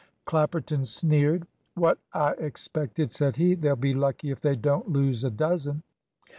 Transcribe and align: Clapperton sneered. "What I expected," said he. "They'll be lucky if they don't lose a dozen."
Clapperton 0.25 0.83
sneered. 0.83 1.45
"What 1.75 1.99
I 2.11 2.31
expected," 2.39 3.13
said 3.13 3.35
he. 3.35 3.53
"They'll 3.53 3.75
be 3.75 3.93
lucky 3.93 4.31
if 4.31 4.39
they 4.39 4.55
don't 4.55 4.89
lose 4.89 5.23
a 5.23 5.29
dozen." 5.29 5.83